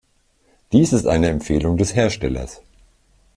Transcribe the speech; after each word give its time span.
Dies 0.71 0.93
ist 0.93 1.05
eine 1.05 1.29
Empfehlung 1.29 1.77
des 1.77 1.93
Herstellers. 1.95 2.63